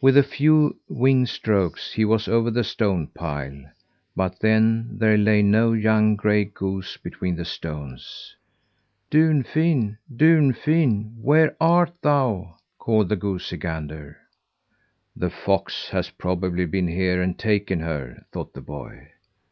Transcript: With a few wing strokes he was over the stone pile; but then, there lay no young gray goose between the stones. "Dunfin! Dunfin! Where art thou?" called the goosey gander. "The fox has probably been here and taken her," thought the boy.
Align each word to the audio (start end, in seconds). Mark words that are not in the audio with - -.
With 0.00 0.16
a 0.16 0.22
few 0.22 0.78
wing 0.88 1.26
strokes 1.26 1.92
he 1.94 2.04
was 2.04 2.28
over 2.28 2.52
the 2.52 2.62
stone 2.62 3.08
pile; 3.08 3.64
but 4.14 4.38
then, 4.38 4.96
there 4.96 5.18
lay 5.18 5.42
no 5.42 5.72
young 5.72 6.14
gray 6.14 6.44
goose 6.44 6.96
between 6.96 7.34
the 7.34 7.44
stones. 7.44 8.36
"Dunfin! 9.10 9.98
Dunfin! 10.14 11.16
Where 11.20 11.56
art 11.60 11.96
thou?" 12.00 12.58
called 12.78 13.08
the 13.08 13.16
goosey 13.16 13.56
gander. 13.56 14.18
"The 15.16 15.30
fox 15.30 15.88
has 15.88 16.10
probably 16.10 16.64
been 16.66 16.86
here 16.86 17.20
and 17.20 17.36
taken 17.36 17.80
her," 17.80 18.24
thought 18.30 18.52
the 18.54 18.60
boy. 18.62 19.08